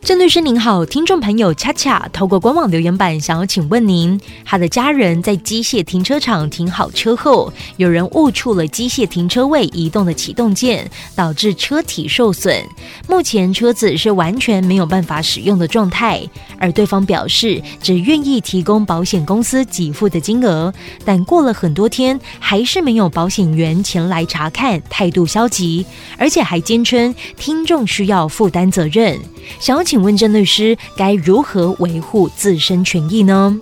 [0.00, 12.64] 郑律师您好，听众朋友恰恰透过官网留言板想要请问您，他的家人在机械停车场停好车后，有人误触了机械停车位移动的启动键，导致车体受损。
[13.06, 16.22] 目前车子是完全没有办法使用的状态，
[16.58, 20.72] 而对方表示只愿意提供保险公司给付的金额，
[21.04, 25.84] 但过了很多天还是没有保险员前来查看，态度消极，
[26.16, 29.20] 而且还坚称听众需要负担责任，
[29.60, 29.98] 想要请。
[29.98, 33.58] 问郑律师该如何维护自身权益呢？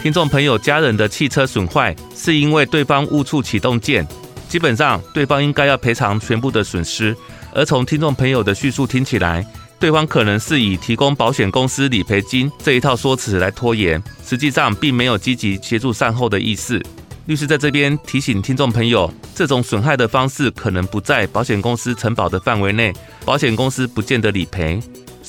[0.00, 4.06] 听众朋友家人的汽车损坏是因为对方误触启动键，
[4.48, 7.16] 基本上对方应该要赔偿全部的损失。
[7.52, 9.44] 而从听众朋友的叙述听起来，
[9.78, 16.80] 对方可能是以提供保险公司理赔金这一套说辞来拖延，实际上并没有积极协助善后的意思。
[17.26, 22.92] 律师在这边提醒听众朋友，这种损害的方式可能不在保险公司承保的范围内，
[23.24, 24.80] 保险公司不见得理赔。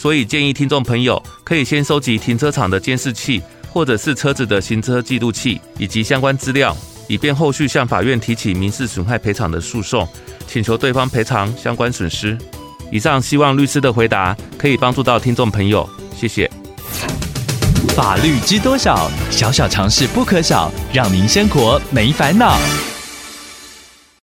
[0.03, 6.75] 所以建议听众朋友可以先收集停车场的监视器，或者是车子的行车记录器以及相关资料，
[7.07, 10.05] 以便后续向法院提起民事损害赔偿的诉讼，
[10.45, 12.37] 请求对方赔偿相关损失。
[12.91, 16.51] 以上希望律师的回答可以帮助到听众朋友，谢谢。
[17.95, 19.09] 法律知多少？
[19.31, 22.59] 小小常识不可少，让您生活没烦恼。